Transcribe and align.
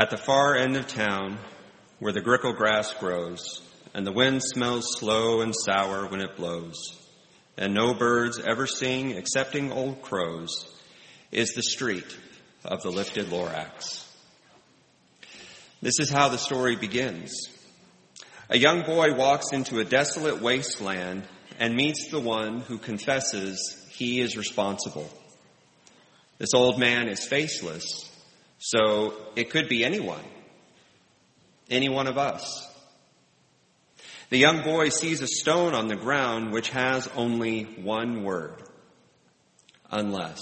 At 0.00 0.08
the 0.08 0.16
far 0.16 0.56
end 0.56 0.78
of 0.78 0.86
town, 0.88 1.36
where 1.98 2.14
the 2.14 2.22
grickle 2.22 2.54
grass 2.54 2.94
grows, 2.94 3.60
and 3.92 4.06
the 4.06 4.12
wind 4.12 4.42
smells 4.42 4.98
slow 4.98 5.42
and 5.42 5.54
sour 5.54 6.06
when 6.06 6.22
it 6.22 6.38
blows, 6.38 6.98
and 7.58 7.74
no 7.74 7.92
birds 7.92 8.40
ever 8.40 8.66
sing 8.66 9.10
excepting 9.10 9.70
old 9.70 10.00
crows, 10.00 10.74
is 11.30 11.52
the 11.52 11.62
street 11.62 12.16
of 12.64 12.82
the 12.82 12.88
lifted 12.88 13.26
Lorax. 13.26 14.06
This 15.82 16.00
is 16.00 16.08
how 16.08 16.30
the 16.30 16.38
story 16.38 16.76
begins. 16.76 17.34
A 18.48 18.56
young 18.56 18.84
boy 18.84 19.12
walks 19.12 19.52
into 19.52 19.80
a 19.80 19.84
desolate 19.84 20.40
wasteland 20.40 21.24
and 21.58 21.76
meets 21.76 22.08
the 22.08 22.20
one 22.20 22.60
who 22.60 22.78
confesses 22.78 23.86
he 23.90 24.22
is 24.22 24.38
responsible. 24.38 25.10
This 26.38 26.54
old 26.54 26.78
man 26.78 27.06
is 27.06 27.22
faceless, 27.22 28.09
so 28.60 29.14
it 29.34 29.50
could 29.50 29.68
be 29.68 29.84
anyone, 29.84 30.22
any 31.70 31.88
one 31.88 32.06
of 32.06 32.18
us. 32.18 32.68
The 34.28 34.38
young 34.38 34.62
boy 34.62 34.90
sees 34.90 35.22
a 35.22 35.26
stone 35.26 35.74
on 35.74 35.88
the 35.88 35.96
ground 35.96 36.52
which 36.52 36.70
has 36.70 37.08
only 37.16 37.64
one 37.64 38.22
word 38.22 38.62
unless. 39.90 40.40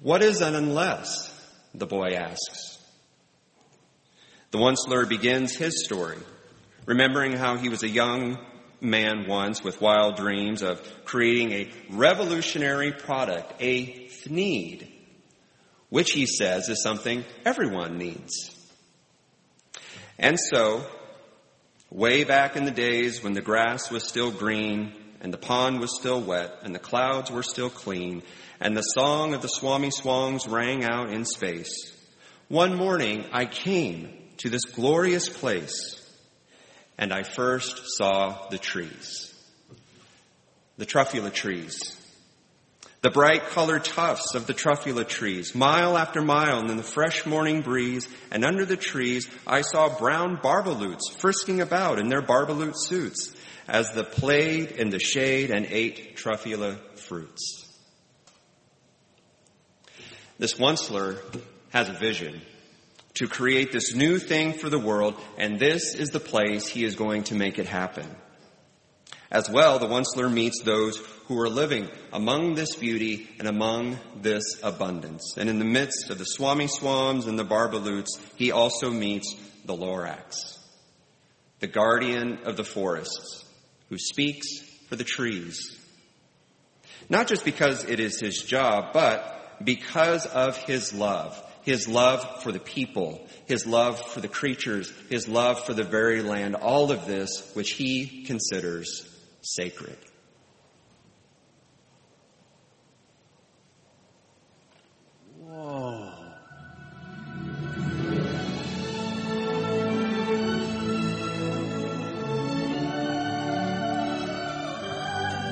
What 0.00 0.22
is 0.22 0.40
an 0.40 0.56
unless? 0.56 1.32
The 1.74 1.86
boy 1.86 2.14
asks. 2.14 2.78
The 4.50 4.58
Once-ler 4.58 5.04
begins 5.04 5.54
his 5.54 5.84
story, 5.84 6.18
remembering 6.86 7.32
how 7.32 7.58
he 7.58 7.68
was 7.68 7.82
a 7.82 7.88
young 7.88 8.38
man 8.80 9.26
once 9.28 9.62
with 9.62 9.82
wild 9.82 10.16
dreams 10.16 10.62
of 10.62 10.80
creating 11.04 11.52
a 11.52 11.70
revolutionary 11.90 12.92
product, 12.92 13.52
a 13.60 14.08
Thneed, 14.08 14.97
which 15.88 16.12
he 16.12 16.26
says 16.26 16.68
is 16.68 16.82
something 16.82 17.24
everyone 17.44 17.98
needs. 17.98 18.54
And 20.18 20.38
so, 20.38 20.84
Way 21.90 22.24
back 22.24 22.54
in 22.54 22.66
the 22.66 22.70
days 22.70 23.22
when 23.24 23.32
the 23.32 23.40
grass 23.40 23.90
was 23.90 24.06
still 24.06 24.30
green 24.30 24.92
and 25.22 25.32
the 25.32 25.38
pond 25.38 25.80
was 25.80 25.96
still 25.98 26.20
wet 26.20 26.58
and 26.62 26.74
the 26.74 26.78
clouds 26.78 27.30
were 27.30 27.42
still 27.42 27.70
clean 27.70 28.22
and 28.60 28.76
the 28.76 28.82
song 28.82 29.32
of 29.32 29.40
the 29.40 29.48
Swomee-Swans 29.48 30.46
rang 30.46 30.84
out 30.84 31.10
in 31.10 31.24
space. 31.24 31.96
One 32.48 32.76
morning 32.76 33.24
I 33.32 33.46
came 33.46 34.10
to 34.38 34.50
this 34.50 34.66
glorious 34.66 35.30
place 35.30 35.94
and 36.98 37.10
I 37.10 37.22
first 37.22 37.80
saw 37.96 38.48
the 38.50 38.58
trees. 38.58 39.34
The 40.76 40.84
truffula 40.84 41.32
trees 41.32 41.97
the 43.00 43.10
bright 43.10 43.46
colored 43.50 43.84
tufts 43.84 44.34
of 44.34 44.46
the 44.46 44.54
truffula 44.54 45.06
trees, 45.06 45.54
mile 45.54 45.96
after 45.96 46.20
mile 46.20 46.68
in 46.68 46.76
the 46.76 46.82
fresh 46.82 47.24
morning 47.26 47.62
breeze, 47.62 48.08
and 48.32 48.44
under 48.44 48.64
the 48.64 48.76
trees 48.76 49.28
I 49.46 49.60
saw 49.60 49.96
brown 49.98 50.38
barbaloots 50.38 51.12
frisking 51.18 51.60
about 51.60 51.98
in 51.98 52.08
their 52.08 52.22
barbaloot 52.22 52.74
suits 52.74 53.34
as 53.68 53.92
they 53.92 54.02
played 54.02 54.72
in 54.72 54.90
the 54.90 54.98
shade 54.98 55.50
and 55.50 55.66
ate 55.66 56.16
truffula 56.16 56.78
fruits. 56.98 57.64
This 60.38 60.58
Once-ler 60.58 61.16
has 61.70 61.88
a 61.88 61.92
vision 61.92 62.40
to 63.14 63.26
create 63.26 63.72
this 63.72 63.94
new 63.94 64.18
thing 64.18 64.52
for 64.52 64.70
the 64.70 64.78
world, 64.78 65.14
and 65.36 65.58
this 65.58 65.94
is 65.94 66.10
the 66.10 66.20
place 66.20 66.66
he 66.68 66.84
is 66.84 66.94
going 66.94 67.24
to 67.24 67.34
make 67.34 67.58
it 67.58 67.66
happen. 67.66 68.06
As 69.30 69.50
well, 69.50 69.78
the 69.78 69.86
Once-ler 69.86 70.30
meets 70.30 70.62
those 70.62 70.96
who 71.26 71.38
are 71.38 71.50
living 71.50 71.90
among 72.14 72.54
this 72.54 72.74
beauty 72.76 73.28
and 73.38 73.46
among 73.46 73.98
this 74.16 74.42
abundance. 74.62 75.34
And 75.36 75.50
in 75.50 75.58
the 75.58 75.66
midst 75.66 76.08
of 76.08 76.16
the 76.16 76.24
Swomee-Swans 76.24 77.26
and 77.26 77.38
the 77.38 77.44
Barbaloots, 77.44 78.18
he 78.36 78.52
also 78.52 78.90
meets 78.90 79.36
the 79.66 79.74
Lorax, 79.74 80.58
the 81.60 81.66
guardian 81.66 82.38
of 82.44 82.56
the 82.56 82.64
forests, 82.64 83.44
who 83.90 83.98
speaks 83.98 84.48
for 84.88 84.96
the 84.96 85.04
trees. 85.04 85.78
Not 87.10 87.28
just 87.28 87.44
because 87.44 87.84
it 87.84 88.00
is 88.00 88.18
his 88.18 88.42
job, 88.42 88.94
but 88.94 89.62
because 89.62 90.24
of 90.24 90.56
his 90.56 90.94
love. 90.94 91.44
His 91.64 91.86
love 91.86 92.42
for 92.42 92.50
the 92.50 92.60
people, 92.60 93.28
his 93.44 93.66
love 93.66 94.00
for 94.00 94.22
the 94.22 94.28
creatures, 94.28 94.90
his 95.10 95.28
love 95.28 95.66
for 95.66 95.74
the 95.74 95.84
very 95.84 96.22
land, 96.22 96.54
all 96.54 96.90
of 96.90 97.06
this 97.06 97.50
which 97.52 97.72
he 97.72 98.24
considers 98.24 99.06
sacred. 99.48 99.96
Whoa. 105.38 106.12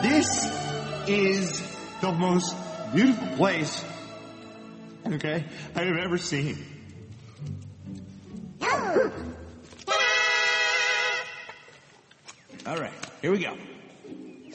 This 0.02 0.28
is 1.08 1.76
the 2.02 2.12
most 2.12 2.54
beautiful 2.94 3.28
place, 3.36 3.82
okay, 5.06 5.44
I 5.74 5.84
have 5.84 5.96
ever 5.96 6.18
seen. 6.18 6.66
All 12.66 12.76
right, 12.76 12.92
here 13.22 13.30
we 13.30 13.38
go. 13.38 13.56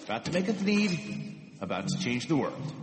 About 0.03 0.25
to 0.25 0.31
make 0.31 0.47
a 0.47 0.53
Thneed, 0.53 1.61
about 1.61 1.87
to 1.87 1.97
change 1.99 2.27
the 2.27 2.35
world. 2.35 2.73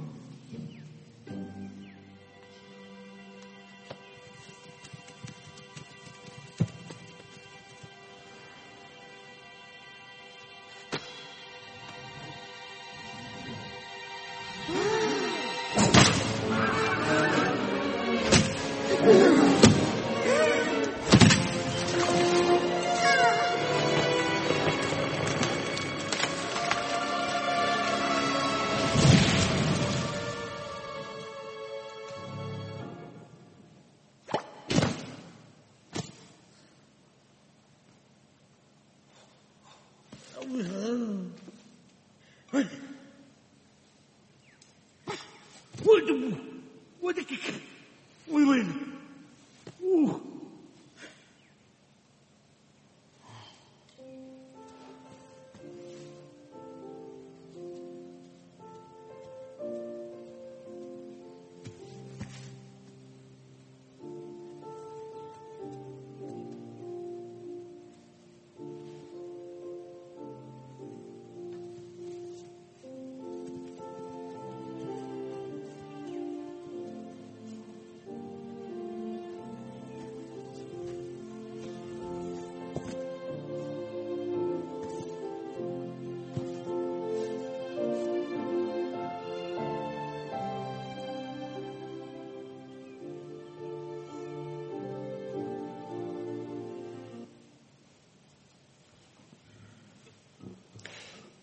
Вот, 46.06 46.38
вот, 47.00 47.18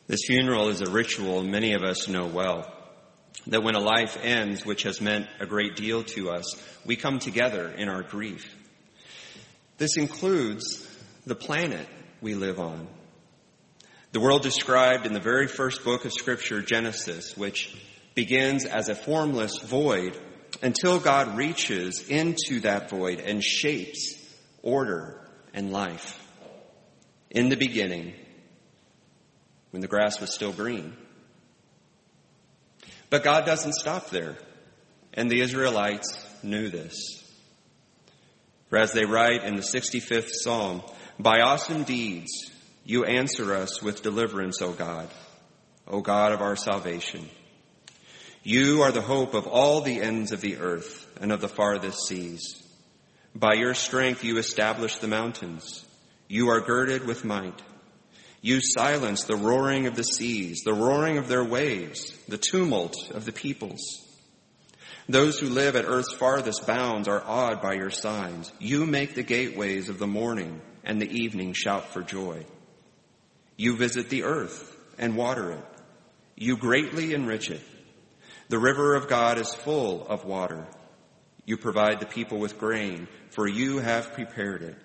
This 0.08 0.26
funeral 0.28 0.70
is 0.70 0.82
a 0.82 0.90
ritual 0.90 1.42
many 1.44 1.74
of 1.74 1.84
us 1.84 2.08
know 2.08 2.28
well. 2.28 2.72
That 3.48 3.64
when 3.64 3.76
a 3.76 3.80
life 3.80 4.18
ends, 4.22 4.66
which 4.66 4.84
has 4.84 5.02
meant 5.02 5.28
a 5.40 5.48
great 5.48 5.76
deal 5.76 6.04
to 6.04 6.30
us, 6.30 6.46
we 6.86 6.96
come 6.96 7.18
together 7.18 7.70
in 7.70 7.90
our 7.90 8.04
grief. 8.04 8.56
This 9.78 9.98
includes 9.98 10.88
the 11.26 11.36
planet 11.36 11.88
we 12.22 12.36
live 12.36 12.60
on. 12.60 12.88
The 14.12 14.20
world 14.20 14.44
described 14.44 15.06
in 15.06 15.14
the 15.14 15.20
very 15.20 15.48
first 15.48 15.84
book 15.84 16.06
of 16.06 16.14
Scripture, 16.14 16.62
Genesis, 16.62 17.36
which 17.36 17.76
begins 18.14 18.66
as 18.66 18.90
a 18.90 18.96
formless 18.96 19.58
void, 19.58 20.18
until 20.62 21.00
God 21.00 21.36
reaches 21.36 22.08
into 22.08 22.62
that 22.62 22.90
void 22.90 23.20
and 23.20 23.44
shapes 23.44 24.14
order 24.62 25.28
and 25.54 25.72
life. 25.72 26.22
In 27.30 27.50
the 27.50 27.58
beginning, 27.58 28.14
when 29.76 29.82
the 29.82 29.90
grass 29.90 30.22
was 30.22 30.34
still 30.34 30.54
green. 30.54 30.94
But 33.10 33.26
God 33.26 33.46
doesn't 33.46 33.74
stop 33.74 34.10
there, 34.10 34.38
and 35.14 35.30
the 35.30 35.42
Israelites 35.42 36.18
knew 36.42 36.70
this. 36.70 36.96
For 38.70 38.78
as 38.78 38.94
they 38.94 39.04
write 39.04 39.44
in 39.44 39.58
the 39.58 39.62
65th 39.62 40.30
Psalm, 40.32 40.82
by 41.20 41.42
awesome 41.42 41.84
deeds 41.84 42.32
you 42.86 43.04
answer 43.04 43.54
us 43.54 43.82
with 43.82 44.02
deliverance, 44.02 44.62
O 44.62 44.72
God, 44.72 45.10
O 45.90 46.00
God 46.00 46.32
of 46.32 46.40
our 46.40 46.56
salvation. 46.56 47.30
You 48.44 48.82
are 48.84 48.94
the 48.94 49.02
hope 49.02 49.34
of 49.34 49.46
all 49.46 49.82
the 49.82 50.00
ends 50.00 50.32
of 50.32 50.40
the 50.40 50.56
earth 50.56 51.06
and 51.20 51.34
of 51.34 51.42
the 51.42 51.50
farthest 51.50 52.08
seas. 52.08 52.64
By 53.36 53.56
your 53.56 53.74
strength 53.74 54.24
you 54.24 54.38
establish 54.38 54.96
the 54.96 55.10
mountains. 55.10 55.84
You 56.30 56.48
are 56.48 56.62
girded 56.62 57.06
with 57.06 57.26
might. 57.26 57.62
You 58.46 58.62
silence 58.62 59.24
the 59.24 59.36
roaring 59.36 59.88
of 59.88 59.96
the 59.96 60.04
seas, 60.04 60.62
the 60.64 60.72
roaring 60.72 61.18
of 61.18 61.28
their 61.28 61.44
waves, 61.44 62.16
the 62.28 62.38
tumult 62.38 63.10
of 63.10 63.26
the 63.26 63.32
peoples. 63.32 63.82
Those 65.10 65.40
who 65.40 65.50
live 65.50 65.76
at 65.76 65.86
earth's 65.86 66.14
farthest 66.14 66.68
bounds 66.68 67.08
are 67.08 67.24
awed 67.26 67.60
by 67.60 67.74
your 67.74 67.90
signs. 67.90 68.52
You 68.60 68.86
make 68.86 69.16
the 69.16 69.24
gateways 69.24 69.90
of 69.90 69.98
the 69.98 70.06
morning 70.06 70.62
and 70.84 71.02
the 71.02 71.10
evening 71.10 71.54
shout 71.54 71.92
for 71.92 72.04
joy. 72.04 72.46
You 73.58 73.78
visit 73.78 74.10
the 74.10 74.26
earth 74.26 74.78
and 75.00 75.18
water 75.18 75.54
it. 75.54 75.66
You 76.36 76.56
greatly 76.56 77.16
enrich 77.16 77.50
it. 77.50 77.64
The 78.50 78.60
river 78.60 78.94
of 78.94 79.08
God 79.08 79.40
is 79.40 79.56
full 79.56 80.06
of 80.06 80.24
water. 80.24 80.68
You 81.46 81.58
provide 81.58 82.00
the 82.00 82.06
people 82.06 82.38
with 82.38 82.60
grain, 82.60 83.08
for 83.32 83.48
you 83.48 83.80
have 83.80 84.14
prepared 84.14 84.62
it. 84.62 84.76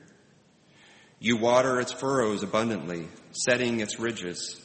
You 1.22 1.36
water 1.36 1.78
its 1.78 1.92
furrows 1.92 2.42
abundantly, 2.42 3.06
setting 3.32 3.80
its 3.80 4.00
ridges, 4.00 4.58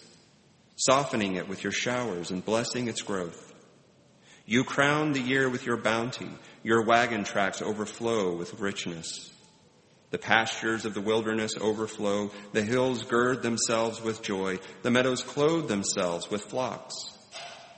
softening 0.78 1.36
it 1.36 1.50
with 1.50 1.64
your 1.64 1.74
showers 1.74 2.32
and 2.32 2.44
blessing 2.44 2.88
its 2.88 3.02
growth. 3.02 3.54
You 4.46 4.64
crown 4.64 5.12
the 5.12 5.20
year 5.20 5.50
with 5.50 5.66
your 5.66 5.76
bounty. 5.76 6.30
Your 6.64 6.86
wagon 6.86 7.26
tracks 7.26 7.62
overflow 7.62 8.38
with 8.38 8.60
richness. 8.62 9.32
The 10.12 10.18
pastures 10.18 10.86
of 10.86 10.94
the 10.94 11.02
wilderness 11.02 11.58
overflow. 11.60 12.32
The 12.54 12.62
hills 12.62 13.04
gird 13.04 13.42
themselves 13.42 14.02
with 14.02 14.22
joy. 14.22 14.60
The 14.82 14.92
meadows 14.92 15.24
clothe 15.24 15.68
themselves 15.68 16.32
with 16.32 16.44
flocks. 16.44 16.96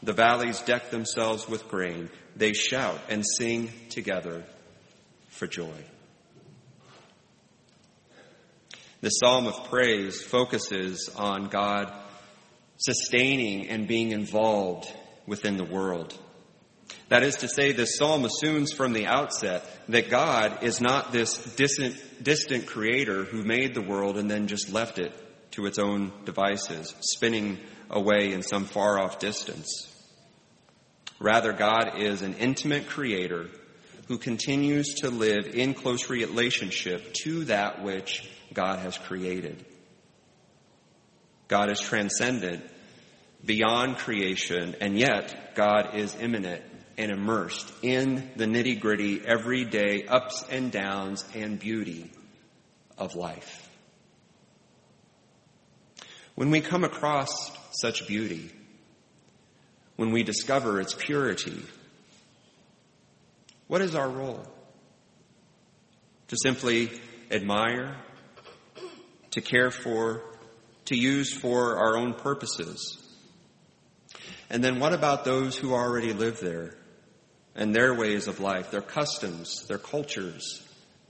The 0.03 0.13
valleys 0.13 0.61
deck 0.61 0.91
themselves 0.91 1.49
with 1.49 1.67
grain. 1.67 2.11
They 2.35 2.53
shout 2.53 2.99
and 3.09 3.23
sing 3.25 3.71
together 3.89 4.43
for 5.29 5.47
joy. 5.47 5.83
The 8.99 9.09
psalm 9.09 9.45
of 9.45 9.69
praise 9.69 10.23
focuses 10.23 11.09
on 11.15 11.49
God 11.49 11.93
sustaining 12.77 13.69
and 13.69 13.87
being 13.87 14.11
involved 14.11 14.91
within 15.27 15.57
the 15.57 15.63
world. 15.63 16.17
That 17.09 17.21
is 17.21 17.37
to 17.37 17.47
say, 17.47 17.71
this 17.71 17.97
psalm 17.97 18.25
assumes 18.25 18.73
from 18.73 18.93
the 18.93 19.05
outset 19.05 19.63
that 19.89 20.09
God 20.09 20.63
is 20.63 20.81
not 20.81 21.11
this 21.11 21.37
distant, 21.55 22.23
distant 22.23 22.65
creator 22.65 23.23
who 23.23 23.43
made 23.43 23.75
the 23.75 23.81
world 23.81 24.17
and 24.17 24.29
then 24.29 24.47
just 24.47 24.73
left 24.73 24.97
it 24.97 25.13
to 25.51 25.67
its 25.67 25.77
own 25.77 26.11
devices, 26.25 26.93
spinning 27.01 27.59
away 27.89 28.33
in 28.33 28.41
some 28.41 28.65
far 28.65 28.99
off 28.99 29.19
distance. 29.19 29.93
Rather, 31.19 31.53
God 31.53 31.99
is 31.99 32.21
an 32.23 32.33
intimate 32.35 32.87
creator 32.87 33.47
who 34.07 34.17
continues 34.17 34.95
to 34.95 35.09
live 35.09 35.47
in 35.47 35.73
close 35.73 36.09
relationship 36.09 37.13
to 37.23 37.45
that 37.45 37.83
which 37.83 38.29
God 38.53 38.79
has 38.79 38.97
created. 38.97 39.65
God 41.47 41.71
is 41.71 41.79
transcendent 41.79 42.63
beyond 43.43 43.97
creation, 43.97 44.75
and 44.81 44.97
yet 44.97 45.55
God 45.55 45.95
is 45.95 46.15
immanent 46.19 46.63
and 46.97 47.11
immersed 47.11 47.71
in 47.81 48.31
the 48.35 48.45
nitty 48.45 48.79
gritty, 48.79 49.21
everyday 49.25 50.05
ups 50.05 50.43
and 50.49 50.71
downs 50.71 51.23
and 51.35 51.59
beauty 51.59 52.11
of 52.97 53.15
life. 53.15 53.69
When 56.35 56.51
we 56.51 56.61
come 56.61 56.83
across 56.83 57.51
such 57.79 58.07
beauty, 58.07 58.51
when 59.95 60.11
we 60.11 60.23
discover 60.23 60.79
its 60.79 60.93
purity, 60.93 61.61
what 63.67 63.81
is 63.81 63.95
our 63.95 64.09
role? 64.09 64.45
To 66.29 66.37
simply 66.41 66.91
admire, 67.31 67.97
to 69.31 69.41
care 69.41 69.71
for, 69.71 70.23
to 70.85 70.95
use 70.95 71.33
for 71.33 71.77
our 71.77 71.97
own 71.97 72.13
purposes. 72.13 73.03
And 74.49 74.63
then 74.63 74.79
what 74.79 74.93
about 74.93 75.25
those 75.25 75.57
who 75.57 75.73
already 75.73 76.13
live 76.13 76.39
there 76.39 76.75
and 77.55 77.75
their 77.75 77.93
ways 77.93 78.27
of 78.27 78.39
life, 78.39 78.71
their 78.71 78.81
customs, 78.81 79.65
their 79.67 79.77
cultures, 79.77 80.65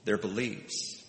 their 0.06 0.18
beliefs? 0.18 1.04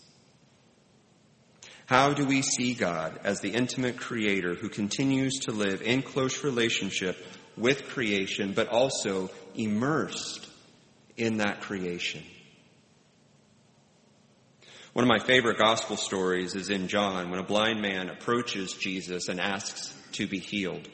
How 1.87 2.13
do 2.13 2.27
we 2.27 2.43
see 2.43 2.75
God 2.75 3.19
as 3.25 3.41
the 3.41 3.55
intimate 3.55 3.97
creator 3.97 4.55
who 4.55 4.69
continues 4.69 5.39
to 5.45 5.53
live 5.53 5.81
in 5.81 6.03
close 6.03 6.45
relationship 6.45 7.17
with 7.57 7.89
creation, 7.89 8.53
but 8.53 8.69
also 8.69 9.31
immersed 9.55 10.47
in 11.17 11.39
that 11.39 11.63
creation? 11.63 12.23
One 14.99 15.09
of 15.09 15.21
my 15.21 15.25
favorite 15.25 15.59
gospel 15.59 15.97
stories 15.97 16.57
is 16.57 16.71
in 16.71 16.89
John 16.89 17.31
when 17.31 17.39
a 17.39 17.45
blind 17.45 17.81
man 17.81 18.09
approaches 18.09 18.73
Jesus 18.73 19.29
and 19.29 19.39
asks 19.39 19.95
to 20.15 20.27
be 20.27 20.41
healed. 20.41 20.89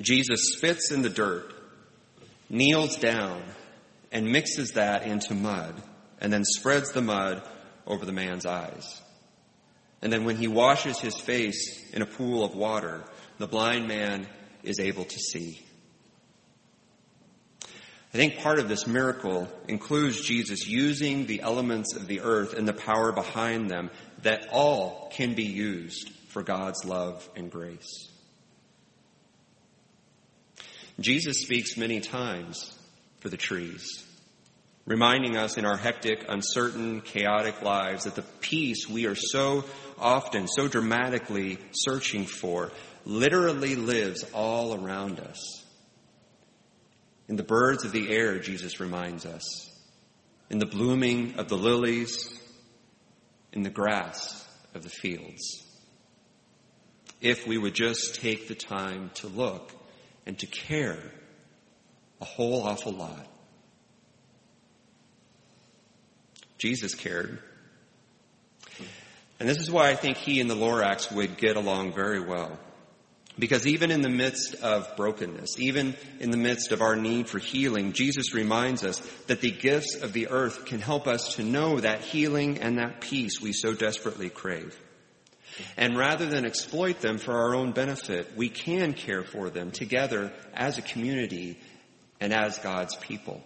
Jesus 0.00 0.54
spits 0.54 0.90
in 0.90 1.02
the 1.02 1.10
dirt, 1.10 1.52
kneels 2.48 2.96
down, 2.96 3.42
and 4.10 4.32
mixes 4.32 4.70
that 4.70 5.02
into 5.02 5.34
mud, 5.34 5.74
and 6.18 6.32
then 6.32 6.44
spreads 6.44 6.92
the 6.92 7.02
mud 7.02 7.46
over 7.86 8.06
the 8.06 8.12
man's 8.12 8.46
eyes. 8.46 9.02
And 10.00 10.10
then 10.10 10.24
when 10.24 10.36
he 10.36 10.48
washes 10.48 10.98
his 10.98 11.18
face 11.18 11.92
in 11.92 12.00
a 12.00 12.06
pool 12.06 12.42
of 12.42 12.54
water, 12.54 13.04
the 13.36 13.46
blind 13.46 13.86
man 13.86 14.26
is 14.62 14.80
able 14.80 15.04
to 15.04 15.18
see. 15.18 15.62
I 18.12 18.16
think 18.16 18.38
part 18.38 18.58
of 18.58 18.68
this 18.68 18.86
miracle 18.86 19.48
includes 19.68 20.20
Jesus 20.20 20.66
using 20.66 21.26
the 21.26 21.42
elements 21.42 21.94
of 21.94 22.06
the 22.06 22.20
earth 22.20 22.54
and 22.54 22.66
the 22.66 22.72
power 22.72 23.12
behind 23.12 23.70
them 23.70 23.90
that 24.22 24.48
all 24.50 25.10
can 25.12 25.34
be 25.34 25.44
used 25.44 26.10
for 26.28 26.42
God's 26.42 26.84
love 26.84 27.28
and 27.36 27.50
grace. 27.50 28.10
Jesus 31.00 31.42
speaks 31.42 31.76
many 31.76 32.00
times 32.00 32.76
for 33.20 33.28
the 33.28 33.36
trees 33.36 34.04
reminding 34.88 35.36
us 35.36 35.58
in 35.58 35.66
our 35.66 35.76
hectic, 35.76 36.24
uncertain, 36.30 37.02
chaotic 37.02 37.60
lives 37.60 38.04
that 38.04 38.14
the 38.14 38.22
peace 38.40 38.88
we 38.88 39.06
are 39.06 39.14
so 39.14 39.62
often, 39.98 40.48
so 40.48 40.66
dramatically 40.66 41.58
searching 41.72 42.24
for 42.24 42.72
literally 43.04 43.76
lives 43.76 44.24
all 44.32 44.74
around 44.74 45.20
us. 45.20 45.62
In 47.28 47.36
the 47.36 47.42
birds 47.42 47.84
of 47.84 47.92
the 47.92 48.10
air, 48.10 48.38
Jesus 48.38 48.80
reminds 48.80 49.26
us. 49.26 49.70
In 50.50 50.58
the 50.58 50.66
blooming 50.66 51.34
of 51.38 51.48
the 51.48 51.56
lilies, 51.56 52.34
in 53.52 53.62
the 53.62 53.70
grass 53.70 54.46
of 54.74 54.82
the 54.82 54.88
fields. 54.88 55.64
If 57.20 57.46
we 57.46 57.58
would 57.58 57.74
just 57.74 58.20
take 58.20 58.48
the 58.48 58.54
time 58.54 59.10
to 59.14 59.26
look 59.26 59.72
and 60.24 60.38
to 60.38 60.46
care 60.46 61.02
a 62.20 62.24
whole 62.24 62.62
awful 62.62 62.92
lot 62.92 63.26
Jesus 66.58 66.96
cared. 66.96 67.38
And 69.38 69.48
this 69.48 69.58
is 69.58 69.70
why 69.70 69.90
I 69.90 69.94
think 69.94 70.16
he 70.16 70.40
and 70.40 70.50
the 70.50 70.56
Lorax 70.56 71.12
would 71.12 71.38
get 71.38 71.56
along 71.56 71.94
very 71.94 72.20
well. 72.20 72.58
Because 73.38 73.66
even 73.66 73.92
in 73.92 74.02
the 74.02 74.08
midst 74.08 74.56
of 74.56 74.96
brokenness, 74.96 75.60
even 75.60 75.94
in 76.18 76.30
the 76.30 76.36
midst 76.36 76.72
of 76.72 76.82
our 76.82 76.96
need 76.96 77.28
for 77.28 77.38
healing, 77.38 77.92
Jesus 77.92 78.34
reminds 78.34 78.82
us 78.82 78.98
that 79.28 79.40
the 79.40 79.52
gifts 79.52 79.94
of 79.94 80.12
the 80.12 80.28
earth 80.28 80.64
can 80.64 80.80
help 80.80 81.06
us 81.06 81.36
to 81.36 81.44
know 81.44 81.78
that 81.78 82.00
healing 82.00 82.58
and 82.58 82.78
that 82.78 83.00
peace 83.00 83.40
we 83.40 83.52
so 83.52 83.74
desperately 83.74 84.28
crave. 84.28 84.76
And 85.76 85.96
rather 85.96 86.26
than 86.26 86.44
exploit 86.44 87.00
them 87.00 87.18
for 87.18 87.32
our 87.32 87.54
own 87.54 87.72
benefit, 87.72 88.36
we 88.36 88.48
can 88.48 88.92
care 88.92 89.22
for 89.22 89.50
them 89.50 89.70
together 89.70 90.32
as 90.52 90.78
a 90.78 90.82
community 90.82 91.58
and 92.20 92.32
as 92.32 92.58
God's 92.58 92.96
people. 92.96 93.42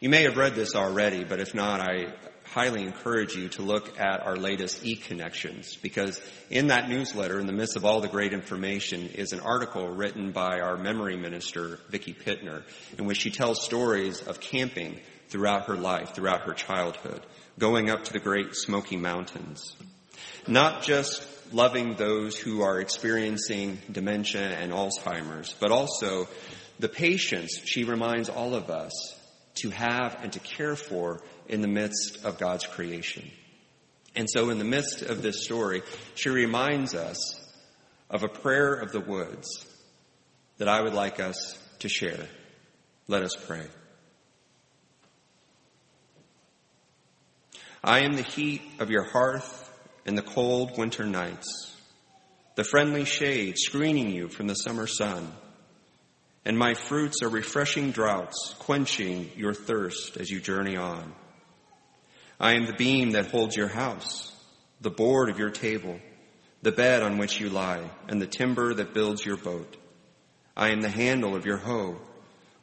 You 0.00 0.08
may 0.08 0.22
have 0.24 0.36
read 0.36 0.54
this 0.54 0.74
already, 0.74 1.24
but 1.24 1.40
if 1.40 1.54
not, 1.54 1.80
I 1.80 2.14
highly 2.54 2.84
encourage 2.84 3.34
you 3.34 3.48
to 3.48 3.62
look 3.62 3.98
at 3.98 4.24
our 4.24 4.36
latest 4.36 4.86
e-connections 4.86 5.74
because 5.82 6.22
in 6.50 6.68
that 6.68 6.88
newsletter, 6.88 7.40
in 7.40 7.48
the 7.48 7.52
midst 7.52 7.74
of 7.74 7.84
all 7.84 8.00
the 8.00 8.06
great 8.06 8.32
information, 8.32 9.08
is 9.08 9.32
an 9.32 9.40
article 9.40 9.88
written 9.88 10.30
by 10.30 10.60
our 10.60 10.76
memory 10.76 11.16
minister, 11.16 11.80
Vicki 11.90 12.14
Pittner, 12.14 12.62
in 12.96 13.06
which 13.06 13.18
she 13.18 13.32
tells 13.32 13.60
stories 13.64 14.22
of 14.22 14.38
camping 14.38 15.00
throughout 15.30 15.66
her 15.66 15.74
life, 15.74 16.14
throughout 16.14 16.42
her 16.42 16.52
childhood, 16.52 17.20
going 17.58 17.90
up 17.90 18.04
to 18.04 18.12
the 18.12 18.20
great 18.20 18.54
Smoky 18.54 18.96
Mountains. 18.96 19.74
Not 20.46 20.84
just 20.84 21.26
loving 21.52 21.96
those 21.96 22.38
who 22.38 22.62
are 22.62 22.78
experiencing 22.78 23.78
dementia 23.90 24.56
and 24.56 24.70
Alzheimer's, 24.70 25.52
but 25.58 25.72
also 25.72 26.28
the 26.78 26.88
patience 26.88 27.60
she 27.64 27.82
reminds 27.82 28.28
all 28.28 28.54
of 28.54 28.70
us 28.70 28.92
to 29.56 29.70
have 29.70 30.16
and 30.22 30.32
to 30.32 30.38
care 30.40 30.76
for 30.76 31.20
in 31.48 31.60
the 31.60 31.68
midst 31.68 32.24
of 32.24 32.38
God's 32.38 32.66
creation. 32.66 33.30
And 34.16 34.28
so, 34.30 34.50
in 34.50 34.58
the 34.58 34.64
midst 34.64 35.02
of 35.02 35.22
this 35.22 35.44
story, 35.44 35.82
she 36.14 36.28
reminds 36.28 36.94
us 36.94 37.18
of 38.08 38.22
a 38.22 38.28
prayer 38.28 38.74
of 38.74 38.92
the 38.92 39.00
woods 39.00 39.66
that 40.58 40.68
I 40.68 40.80
would 40.80 40.94
like 40.94 41.18
us 41.18 41.58
to 41.80 41.88
share. 41.88 42.28
Let 43.08 43.22
us 43.22 43.34
pray. 43.34 43.66
I 47.82 48.00
am 48.00 48.14
the 48.14 48.22
heat 48.22 48.62
of 48.78 48.90
your 48.90 49.04
hearth 49.04 49.70
in 50.06 50.14
the 50.14 50.22
cold 50.22 50.78
winter 50.78 51.04
nights, 51.04 51.76
the 52.54 52.64
friendly 52.64 53.04
shade 53.04 53.58
screening 53.58 54.10
you 54.10 54.28
from 54.28 54.46
the 54.46 54.54
summer 54.54 54.86
sun. 54.86 55.30
And 56.46 56.58
my 56.58 56.74
fruits 56.74 57.22
are 57.22 57.28
refreshing 57.28 57.90
draughts, 57.90 58.54
quenching 58.58 59.30
your 59.36 59.54
thirst 59.54 60.18
as 60.18 60.30
you 60.30 60.40
journey 60.40 60.76
on. 60.76 61.14
I 62.40 62.54
am 62.54 62.66
the 62.66 62.74
beam 62.74 63.12
that 63.12 63.30
holds 63.30 63.56
your 63.56 63.68
house, 63.68 64.34
the 64.80 64.90
board 64.90 65.30
of 65.30 65.38
your 65.38 65.50
table, 65.50 65.98
the 66.62 66.72
bed 66.72 67.02
on 67.02 67.18
which 67.18 67.40
you 67.40 67.48
lie, 67.48 67.90
and 68.08 68.20
the 68.20 68.26
timber 68.26 68.74
that 68.74 68.94
builds 68.94 69.24
your 69.24 69.36
boat. 69.36 69.76
I 70.56 70.70
am 70.70 70.80
the 70.80 70.88
handle 70.88 71.34
of 71.36 71.46
your 71.46 71.58
hoe, 71.58 72.00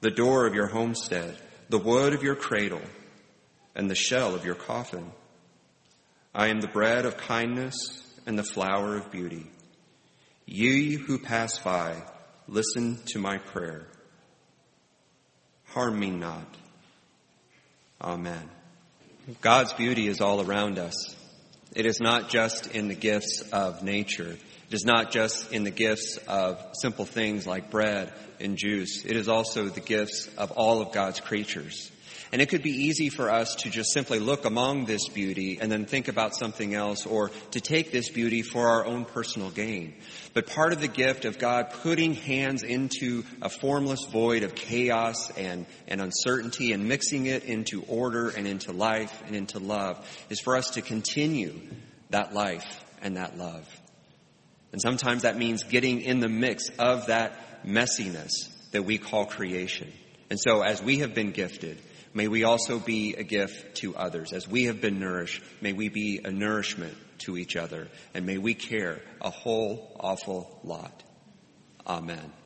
the 0.02 0.12
door 0.12 0.46
of 0.46 0.54
your 0.54 0.68
homestead, 0.68 1.38
the 1.70 1.78
wood 1.78 2.14
of 2.14 2.24
your 2.24 2.36
cradle, 2.36 2.82
and 3.76 3.90
the 3.90 3.96
shell 3.96 4.36
of 4.36 4.46
your 4.46 4.56
coffin. 4.56 5.12
I 6.34 6.48
am 6.48 6.62
the 6.62 6.68
bread 6.68 7.06
of 7.06 7.18
kindness 7.18 8.04
and 8.26 8.38
the 8.38 8.44
flower 8.44 8.98
of 8.98 9.12
beauty. 9.12 9.50
Ye 10.46 10.96
who 10.96 11.18
pass 11.18 11.58
by, 11.60 11.96
listen 12.48 13.00
to 13.08 13.20
my 13.20 13.38
prayer. 13.38 13.88
Harm 15.68 16.00
me 16.00 16.10
not. 16.10 16.58
Amen. 18.02 18.50
God's 19.42 19.74
beauty 19.74 20.08
is 20.08 20.20
all 20.20 20.42
around 20.42 20.80
us. 20.80 21.16
It 21.76 21.86
is 21.86 22.00
not 22.00 22.30
just 22.30 22.68
in 22.68 22.88
the 22.88 22.96
gifts 22.96 23.42
of 23.54 23.84
nature. 23.84 24.32
It 24.32 24.74
is 24.74 24.84
not 24.84 25.12
just 25.12 25.52
in 25.52 25.64
the 25.64 25.72
gifts 25.72 26.18
of 26.28 26.60
simple 26.74 27.06
things 27.06 27.46
like 27.46 27.70
bread 27.70 28.12
and 28.40 28.58
juice. 28.58 29.06
It 29.06 29.16
is 29.16 29.28
also 29.28 29.66
the 29.66 29.80
gifts 29.80 30.28
of 30.38 30.52
all 30.52 30.82
of 30.82 30.92
God's 30.92 31.20
creatures. 31.20 31.92
And 32.32 32.42
it 32.42 32.50
could 32.50 32.64
be 32.64 32.86
easy 32.86 33.10
for 33.10 33.30
us 33.30 33.56
to 33.56 33.70
just 33.70 33.92
simply 33.92 34.20
look 34.20 34.46
among 34.46 34.86
this 34.86 35.08
beauty 35.10 35.60
and 35.62 35.72
then 35.72 35.86
think 35.86 36.08
about 36.08 36.36
something 36.36 36.74
else 36.74 37.06
or 37.06 37.30
to 37.52 37.60
take 37.60 37.92
this 37.92 38.10
beauty 38.10 38.42
for 38.42 38.70
our 38.70 38.86
own 38.86 39.06
personal 39.06 39.50
gain. 39.50 39.96
But 40.34 40.48
part 40.48 40.74
of 40.74 40.80
the 40.80 40.88
gift 40.88 41.26
of 41.26 41.40
God 41.40 41.72
putting 41.84 42.14
hands 42.14 42.64
into 42.64 43.24
a 43.42 43.50
formless 43.50 44.06
void 44.06 44.44
of 44.44 44.56
chaos 44.56 45.30
and, 45.32 45.66
and 45.88 46.02
uncertainty 46.02 46.72
and 46.72 46.88
mixing 46.88 47.26
it 47.26 47.44
into 47.44 47.84
order 47.84 48.30
and 48.30 48.48
into 48.48 48.72
life 48.72 49.22
and 49.26 49.36
into 49.36 49.60
love 49.60 50.06
is 50.30 50.40
for 50.40 50.56
us 50.56 50.72
to 50.72 50.82
continue 50.82 51.60
that 52.12 52.34
life 52.34 52.84
and 53.02 53.18
that 53.18 53.38
love. 53.38 53.68
And 54.72 54.82
sometimes 54.82 55.24
that 55.24 55.38
means 55.38 55.64
getting 55.64 56.02
in 56.02 56.20
the 56.20 56.30
mix 56.30 56.70
of 56.80 57.08
that 57.08 57.66
messiness 57.66 58.32
that 58.72 58.84
we 58.84 58.98
call 58.98 59.26
creation. 59.26 59.92
And 60.30 60.40
so 60.40 60.62
as 60.62 60.82
we 60.82 61.00
have 61.00 61.14
been 61.14 61.32
gifted, 61.32 61.78
May 62.14 62.28
we 62.28 62.44
also 62.44 62.80
be 62.80 63.16
a 63.16 63.24
gift 63.24 63.78
to 63.78 63.96
others. 63.96 64.34
As 64.34 64.48
we 64.48 64.66
have 64.66 64.82
been 64.82 65.00
nourished, 65.00 65.42
may 65.62 65.74
we 65.74 65.90
be 65.90 66.20
a 66.24 66.32
nourishment 66.32 66.96
to 67.20 67.38
each 67.38 67.56
other. 67.56 67.88
And 68.14 68.26
may 68.26 68.38
we 68.38 68.54
care 68.54 69.02
a 69.22 69.30
whole 69.30 69.96
awful 70.00 70.60
lot. 70.64 71.04
Amen. 71.88 72.41